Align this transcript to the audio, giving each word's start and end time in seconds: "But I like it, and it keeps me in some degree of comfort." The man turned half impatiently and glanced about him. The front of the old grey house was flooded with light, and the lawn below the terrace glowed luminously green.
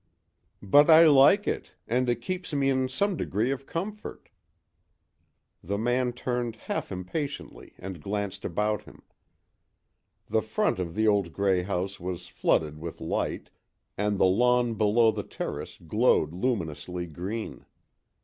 "But 0.63 0.89
I 0.89 1.03
like 1.05 1.47
it, 1.47 1.73
and 1.87 2.09
it 2.09 2.23
keeps 2.23 2.53
me 2.53 2.71
in 2.71 2.89
some 2.89 3.15
degree 3.15 3.51
of 3.51 3.67
comfort." 3.67 4.29
The 5.63 5.77
man 5.77 6.11
turned 6.11 6.55
half 6.55 6.91
impatiently 6.91 7.75
and 7.77 8.01
glanced 8.01 8.43
about 8.43 8.81
him. 8.85 9.03
The 10.27 10.41
front 10.41 10.79
of 10.79 10.95
the 10.95 11.07
old 11.07 11.31
grey 11.33 11.61
house 11.61 11.99
was 11.99 12.25
flooded 12.25 12.79
with 12.79 12.99
light, 12.99 13.51
and 13.95 14.17
the 14.17 14.25
lawn 14.25 14.73
below 14.73 15.11
the 15.11 15.21
terrace 15.21 15.77
glowed 15.77 16.33
luminously 16.33 17.05
green. 17.05 17.67